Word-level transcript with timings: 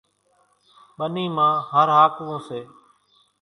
ٻنِي 0.97 1.25
مان 1.35 1.53
هر 1.71 1.87
هاڪوون 1.97 2.37
سي۔ 2.47 2.59